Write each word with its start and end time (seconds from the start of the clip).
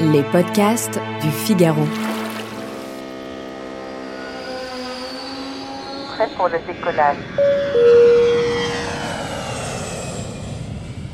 Les 0.00 0.22
podcasts 0.22 1.00
du 1.20 1.30
Figaro. 1.30 1.82
Prêt 6.14 6.28
pour 6.36 6.48
le 6.48 6.58
décollage. 6.66 7.16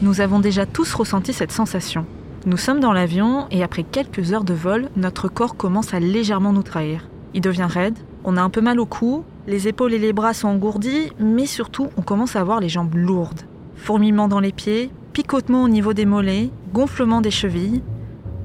Nous 0.03 0.21
avons 0.21 0.41
déjà 0.41 0.67
tous 0.67 0.93
ressenti 0.95 1.33
cette 1.33 1.53
sensation. 1.53 2.07
Nous 2.47 2.57
sommes 2.57 2.81
dans 2.81 2.93
l'avion 2.93 3.47
et 3.51 3.63
après 3.63 3.85
quelques 3.85 4.33
heures 4.33 4.45
de 4.45 4.55
vol, 4.55 4.91
notre 4.97 5.29
corps 5.29 5.57
commence 5.57 5.95
à 5.95 6.01
légèrement 6.01 6.53
nous 6.53 6.63
trahir. 6.63 7.09
Il 7.33 7.41
devient 7.41 7.69
raide, 7.69 7.99
on 8.23 8.37
a 8.37 8.43
un 8.43 8.51
peu 8.51 8.61
mal 8.61 8.79
au 8.79 8.87
cou, 8.87 9.25
les 9.47 9.67
épaules 9.67 9.95
et 9.95 9.99
les 9.99 10.13
bras 10.13 10.35
sont 10.35 10.49
engourdis, 10.49 11.11
mais 11.19 11.47
surtout 11.47 11.89
on 11.97 12.03
commence 12.03 12.37
à 12.37 12.41
avoir 12.41 12.61
les 12.61 12.69
jambes 12.69 12.95
lourdes. 12.95 13.43
Fourmillement 13.77 14.29
dans 14.29 14.41
les 14.41 14.53
pieds, 14.53 14.91
picotement 15.15 15.63
au 15.63 15.69
niveau 15.69 15.95
des 15.95 16.07
mollets, 16.07 16.51
gonflement 16.73 17.21
des 17.21 17.31
chevilles. 17.31 17.83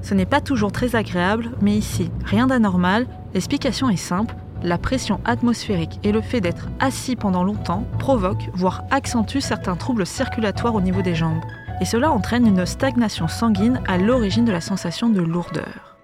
Ce 0.04 0.14
n'est 0.14 0.28
pas 0.28 0.40
toujours 0.40 0.72
très 0.72 0.96
agréable, 0.96 1.52
mais 1.62 1.76
ici, 1.76 2.12
rien 2.24 2.48
d'anormal, 2.48 3.08
l'explication 3.34 3.90
est 3.90 3.98
simple, 3.98 4.36
la 4.62 4.78
pression 4.78 5.20
atmosphérique 5.26 6.00
et 6.04 6.12
le 6.12 6.22
fait 6.22 6.42
d'être 6.42 6.70
assis 6.80 7.16
pendant 7.16 7.44
longtemps 7.44 7.86
provoquent, 7.98 8.50
voire 8.54 8.84
accentuent 8.92 9.42
certains 9.42 9.76
troubles 9.76 10.06
circulatoires 10.06 10.76
au 10.76 10.82
niveau 10.82 11.02
des 11.02 11.16
jambes. 11.16 11.42
Et 11.82 11.86
cela 11.86 12.12
entraîne 12.12 12.46
une 12.46 12.66
stagnation 12.66 13.28
sanguine 13.28 13.82
à 13.88 13.98
l'origine 13.98 14.46
de 14.46 14.52
la 14.52 14.62
sensation 14.62 15.10
de 15.10 15.22
lourdeur. 15.22 15.98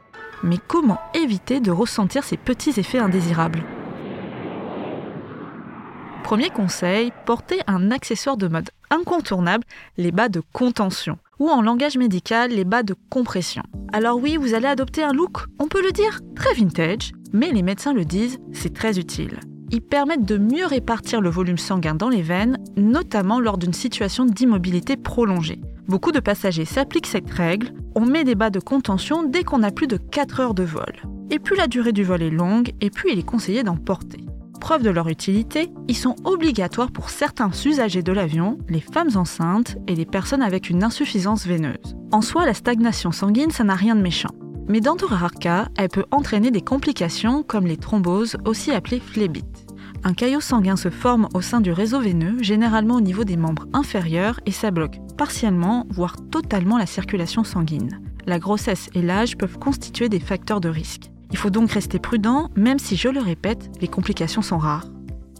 Mais 0.43 0.57
comment 0.67 0.99
éviter 1.13 1.59
de 1.59 1.71
ressentir 1.71 2.23
ces 2.23 2.37
petits 2.37 2.79
effets 2.79 2.99
indésirables? 2.99 3.63
Premier 6.25 6.49
conseil, 6.49 7.13
portez 7.27 7.59
un 7.67 7.91
accessoire 7.91 8.35
de 8.35 8.47
mode 8.47 8.71
incontournable, 8.89 9.63
les 9.99 10.11
bas 10.11 10.27
de 10.27 10.41
contention, 10.53 11.19
ou 11.37 11.49
en 11.49 11.61
langage 11.61 11.99
médical, 11.99 12.49
les 12.49 12.63
bas 12.63 12.81
de 12.81 12.95
compression. 13.11 13.61
Alors 13.93 14.17
oui, 14.17 14.35
vous 14.35 14.55
allez 14.55 14.65
adopter 14.65 15.03
un 15.03 15.13
look, 15.13 15.45
on 15.59 15.67
peut 15.67 15.83
le 15.83 15.91
dire, 15.91 16.21
très 16.35 16.55
vintage, 16.55 17.11
mais 17.31 17.51
les 17.51 17.61
médecins 17.61 17.93
le 17.93 18.05
disent, 18.05 18.39
c'est 18.53 18.73
très 18.73 18.97
utile. 18.97 19.39
Ils 19.69 19.83
permettent 19.83 20.25
de 20.25 20.39
mieux 20.39 20.65
répartir 20.65 21.21
le 21.21 21.29
volume 21.29 21.59
sanguin 21.59 21.93
dans 21.93 22.09
les 22.09 22.23
veines, 22.23 22.57
notamment 22.75 23.39
lors 23.39 23.59
d'une 23.59 23.73
situation 23.73 24.25
d'immobilité 24.25 24.97
prolongée. 24.97 25.61
Beaucoup 25.87 26.11
de 26.11 26.19
passagers 26.19 26.65
s'appliquent 26.65 27.05
cette 27.05 27.29
règle, 27.29 27.71
on 27.93 28.03
met 28.07 28.23
des 28.23 28.33
bas 28.33 28.49
de 28.49 28.59
contention 28.59 29.21
dès 29.21 29.43
qu'on 29.43 29.61
a 29.61 29.69
plus 29.69 29.85
de 29.85 29.97
4 29.97 30.39
heures 30.39 30.55
de 30.55 30.63
vol. 30.63 31.03
Et 31.29 31.37
plus 31.37 31.55
la 31.55 31.67
durée 31.67 31.93
du 31.93 32.03
vol 32.03 32.23
est 32.23 32.31
longue, 32.31 32.73
et 32.81 32.89
plus 32.89 33.11
il 33.11 33.19
est 33.19 33.23
conseillé 33.23 33.61
d'en 33.61 33.77
porter. 33.77 34.25
Preuve 34.59 34.83
de 34.83 34.89
leur 34.89 35.07
utilité, 35.07 35.71
ils 35.87 35.97
sont 35.97 36.15
obligatoires 36.23 36.91
pour 36.91 37.09
certains 37.09 37.51
usagers 37.65 38.01
de 38.01 38.11
l'avion, 38.11 38.57
les 38.69 38.81
femmes 38.81 39.15
enceintes 39.15 39.77
et 39.87 39.95
les 39.95 40.05
personnes 40.05 40.41
avec 40.41 40.69
une 40.69 40.83
insuffisance 40.83 41.45
veineuse. 41.45 41.95
En 42.11 42.21
soi, 42.21 42.45
la 42.45 42.53
stagnation 42.53 43.11
sanguine, 43.11 43.51
ça 43.51 43.63
n'a 43.63 43.75
rien 43.75 43.95
de 43.95 44.01
méchant. 44.01 44.33
Mais 44.67 44.81
dans 44.81 44.95
de 44.95 45.05
rares 45.05 45.33
cas, 45.33 45.67
elle 45.77 45.89
peut 45.89 46.05
entraîner 46.11 46.49
des 46.49 46.61
complications 46.61 47.43
comme 47.43 47.67
les 47.67 47.77
thromboses, 47.77 48.37
aussi 48.45 48.71
appelées 48.71 48.99
phlébites. 48.99 49.67
Un 50.03 50.13
caillot 50.13 50.41
sanguin 50.41 50.75
se 50.75 50.89
forme 50.89 51.27
au 51.33 51.41
sein 51.41 51.61
du 51.61 51.71
réseau 51.71 51.99
veineux, 51.99 52.41
généralement 52.41 52.95
au 52.95 53.01
niveau 53.01 53.23
des 53.23 53.37
membres 53.37 53.67
inférieurs, 53.73 54.39
et 54.45 54.51
ça 54.51 54.71
bloque 54.71 54.99
partiellement, 55.17 55.85
voire 55.89 56.15
totalement 56.31 56.77
la 56.77 56.85
circulation 56.85 57.43
sanguine. 57.43 58.01
La 58.27 58.39
grossesse 58.39 58.89
et 58.95 59.01
l'âge 59.01 59.37
peuvent 59.37 59.59
constituer 59.59 60.09
des 60.09 60.19
facteurs 60.19 60.61
de 60.61 60.69
risque. 60.69 61.11
Il 61.31 61.37
faut 61.37 61.49
donc 61.49 61.71
rester 61.71 61.99
prudent, 61.99 62.49
même 62.55 62.79
si, 62.79 62.95
je 62.95 63.09
le 63.09 63.19
répète, 63.19 63.69
les 63.81 63.87
complications 63.87 64.41
sont 64.41 64.57
rares. 64.57 64.85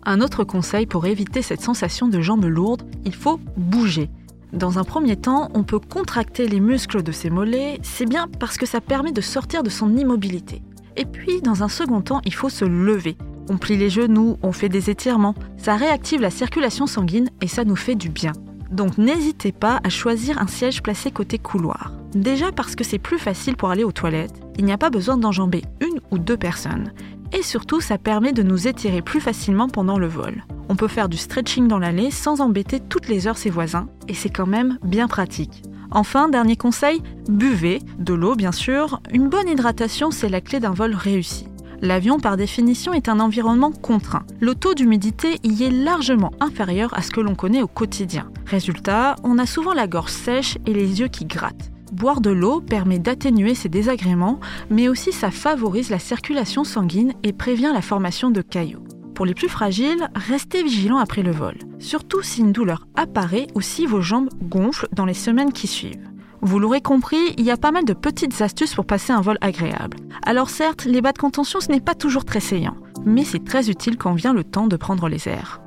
Un 0.04 0.22
autre 0.22 0.44
conseil 0.44 0.86
pour 0.86 1.06
éviter 1.06 1.42
cette 1.42 1.62
sensation 1.62 2.08
de 2.08 2.22
jambes 2.22 2.46
lourdes, 2.46 2.84
il 3.06 3.16
faut 3.16 3.40
bouger. 3.58 4.10
Dans 4.54 4.80
un 4.80 4.84
premier 4.84 5.16
temps, 5.16 5.50
on 5.54 5.64
peut 5.64 5.80
contracter 5.80 6.48
les 6.48 6.60
muscles 6.60 7.04
de 7.04 7.12
ses 7.12 7.30
mollets, 7.30 7.80
c'est 7.82 8.06
bien 8.08 8.28
parce 8.40 8.58
que 8.58 8.66
ça 8.66 8.82
permet 8.82 9.12
de 9.12 9.22
sortir 9.22 9.64
de 9.64 9.70
son 9.70 9.98
immobilité. 9.98 10.62
Et 10.96 11.06
puis, 11.06 11.42
dans 11.42 11.64
un 11.64 11.68
second 11.68 12.02
temps, 12.02 12.22
il 12.24 12.34
faut 12.34 12.50
se 12.50 12.66
lever. 12.66 13.18
On 13.50 13.58
plie 13.58 13.78
les 13.78 13.90
genoux, 13.90 14.38
on 14.42 14.52
fait 14.52 14.70
des 14.70 14.90
étirements, 14.90 15.36
ça 15.58 15.76
réactive 15.76 16.22
la 16.22 16.30
circulation 16.30 16.88
sanguine 16.88 17.30
et 17.42 17.48
ça 17.48 17.64
nous 17.64 17.76
fait 17.76 17.96
du 17.96 18.10
bien. 18.10 18.32
Donc 18.72 18.98
n'hésitez 18.98 19.52
pas 19.52 19.80
à 19.84 19.90
choisir 19.90 20.42
un 20.42 20.48
siège 20.48 20.82
placé 20.82 21.12
côté 21.12 21.38
couloir. 21.38 21.92
Déjà 22.14 22.52
parce 22.52 22.76
que 22.76 22.84
c'est 22.84 22.98
plus 22.98 23.20
facile 23.20 23.56
pour 23.56 23.70
aller 23.70 23.84
aux 23.84 23.92
toilettes, 23.92 24.42
il 24.58 24.66
n'y 24.66 24.72
a 24.72 24.78
pas 24.78 24.90
besoin 24.90 25.18
d'enjamber 25.18 25.64
une 25.82 26.00
ou 26.12 26.18
deux 26.18 26.38
personnes. 26.38 26.92
Et 27.32 27.42
surtout, 27.42 27.82
ça 27.82 27.98
permet 27.98 28.34
de 28.34 28.44
nous 28.44 28.68
étirer 28.68 29.02
plus 29.02 29.20
facilement 29.20 29.68
pendant 29.68 29.98
le 29.98 30.08
vol. 30.08 30.46
On 30.70 30.76
peut 30.76 30.88
faire 30.88 31.10
du 31.10 31.18
stretching 31.18 31.68
dans 31.68 31.80
l'allée 31.80 32.12
sans 32.12 32.42
embêter 32.42 32.80
toutes 32.80 33.08
les 33.08 33.28
heures 33.28 33.38
ses 33.38 33.50
voisins, 33.50 33.88
et 34.08 34.14
c'est 34.14 34.30
quand 34.30 34.48
même 34.48 34.78
bien 34.84 35.08
pratique. 35.08 35.64
Enfin, 35.92 36.30
dernier 36.30 36.56
conseil, 36.56 37.02
buvez, 37.30 37.80
de 38.00 38.14
l'eau 38.14 38.36
bien 38.36 38.52
sûr, 38.52 39.02
une 39.12 39.30
bonne 39.30 39.48
hydratation 39.48 40.12
c'est 40.12 40.30
la 40.30 40.42
clé 40.42 40.60
d'un 40.60 40.72
vol 40.72 40.94
réussi. 40.94 41.48
L'avion, 41.82 42.20
par 42.20 42.38
définition, 42.38 42.94
est 42.94 43.10
un 43.10 43.20
environnement 43.20 43.72
contraint. 43.72 44.26
Le 44.40 44.56
taux 44.56 44.74
d'humidité 44.74 45.40
y 45.44 45.64
est 45.64 45.70
largement 45.70 46.32
inférieur 46.40 46.94
à 46.98 47.02
ce 47.02 47.12
que 47.12 47.20
l'on 47.20 47.36
connaît 47.36 47.62
au 47.62 47.68
quotidien. 47.68 48.32
Résultat, 48.46 49.16
on 49.24 49.38
a 49.38 49.46
souvent 49.46 49.74
la 49.74 49.88
gorge 49.88 50.12
sèche 50.12 50.58
et 50.66 50.74
les 50.74 51.00
yeux 51.00 51.10
qui 51.10 51.26
grattent. 51.26 51.72
Boire 51.92 52.22
de 52.22 52.32
l'eau 52.32 52.62
permet 52.62 53.00
d'atténuer 53.00 53.56
ces 53.56 53.70
désagréments, 53.70 54.40
mais 54.70 54.88
aussi 54.88 55.12
ça 55.12 55.32
favorise 55.32 55.90
la 55.90 56.00
circulation 56.00 56.64
sanguine 56.64 57.14
et 57.24 57.34
prévient 57.34 57.72
la 57.74 57.82
formation 57.82 58.32
de 58.32 58.42
caillots. 58.42 58.84
Pour 59.14 59.26
les 59.26 59.34
plus 59.34 59.48
fragiles, 59.48 60.10
restez 60.14 60.62
vigilants 60.64 60.98
après 60.98 61.24
le 61.24 61.32
vol, 61.32 61.56
surtout 61.80 62.22
si 62.22 62.42
une 62.42 62.52
douleur 62.52 62.86
apparaît 62.96 63.48
ou 63.56 63.62
si 63.62 63.86
vos 63.86 64.02
jambes 64.02 64.30
gonflent 64.42 64.90
dans 64.92 65.06
les 65.06 65.14
semaines 65.14 65.54
qui 65.54 65.68
suivent. 65.68 66.10
Vous 66.42 66.60
l'aurez 66.60 66.82
compris, 66.82 67.34
il 67.38 67.46
y 67.46 67.52
a 67.52 67.58
pas 67.58 67.72
mal 67.72 67.86
de 67.86 67.94
petites 67.94 68.42
astuces 68.42 68.76
pour 68.76 68.86
passer 68.86 69.14
un 69.14 69.22
vol 69.22 69.38
agréable. 69.42 69.98
Alors 70.26 70.50
certes, 70.50 70.86
les 70.86 71.02
bas 71.02 71.14
de 71.14 71.18
contention, 71.18 71.60
ce 71.60 71.72
n'est 71.72 71.80
pas 71.80 71.96
toujours 71.96 72.26
très 72.26 72.42
saillant, 72.42 72.76
mais 73.06 73.24
c'est 73.24 73.44
très 73.44 73.70
utile 73.70 73.98
quand 73.98 74.14
vient 74.14 74.34
le 74.34 74.44
temps 74.44 74.68
de 74.68 74.76
prendre 74.76 75.08
les 75.08 75.28
airs. 75.30 75.65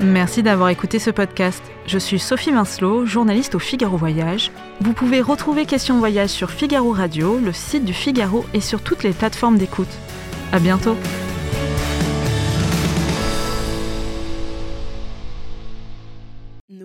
Merci 0.00 0.44
d'avoir 0.44 0.68
écouté 0.68 1.00
ce 1.00 1.10
podcast. 1.10 1.62
Je 1.86 1.98
suis 1.98 2.20
Sophie 2.20 2.52
Vincelot, 2.52 3.04
journaliste 3.04 3.56
au 3.56 3.58
Figaro 3.58 3.96
Voyage. 3.96 4.52
Vous 4.80 4.92
pouvez 4.92 5.20
retrouver 5.20 5.66
Question 5.66 5.98
Voyage 5.98 6.30
sur 6.30 6.52
Figaro 6.52 6.92
Radio, 6.92 7.38
le 7.38 7.52
site 7.52 7.84
du 7.84 7.92
Figaro 7.92 8.44
et 8.54 8.60
sur 8.60 8.80
toutes 8.80 9.02
les 9.02 9.12
plateformes 9.12 9.58
d'écoute. 9.58 9.88
À 10.52 10.60
bientôt! 10.60 10.96